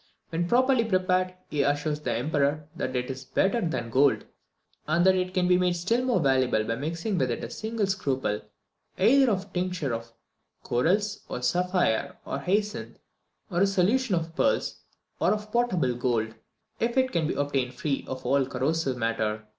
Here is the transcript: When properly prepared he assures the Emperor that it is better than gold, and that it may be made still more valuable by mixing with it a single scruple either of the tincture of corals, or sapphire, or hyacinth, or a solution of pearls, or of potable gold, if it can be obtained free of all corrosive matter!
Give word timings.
When 0.29 0.47
properly 0.47 0.83
prepared 0.83 1.35
he 1.51 1.61
assures 1.61 1.99
the 1.99 2.11
Emperor 2.13 2.67
that 2.75 2.95
it 2.95 3.11
is 3.11 3.23
better 3.23 3.61
than 3.61 3.91
gold, 3.91 4.25
and 4.87 5.05
that 5.05 5.13
it 5.13 5.35
may 5.35 5.43
be 5.43 5.59
made 5.59 5.75
still 5.75 6.03
more 6.03 6.19
valuable 6.19 6.63
by 6.63 6.73
mixing 6.73 7.19
with 7.19 7.29
it 7.29 7.43
a 7.43 7.51
single 7.51 7.85
scruple 7.85 8.41
either 8.97 9.29
of 9.29 9.43
the 9.53 9.59
tincture 9.61 9.93
of 9.93 10.11
corals, 10.63 11.23
or 11.29 11.43
sapphire, 11.43 12.17
or 12.25 12.39
hyacinth, 12.39 12.97
or 13.51 13.61
a 13.61 13.67
solution 13.67 14.15
of 14.15 14.35
pearls, 14.35 14.79
or 15.19 15.33
of 15.35 15.51
potable 15.51 15.93
gold, 15.93 16.33
if 16.79 16.97
it 16.97 17.11
can 17.11 17.27
be 17.27 17.35
obtained 17.35 17.75
free 17.75 18.03
of 18.07 18.25
all 18.25 18.47
corrosive 18.47 18.97
matter! 18.97 19.45